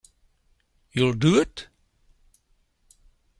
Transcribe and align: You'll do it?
You'll 0.93 1.13
do 1.13 1.35
it? 1.39 1.67